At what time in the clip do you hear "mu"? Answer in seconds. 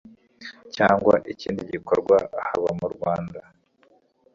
2.79-2.87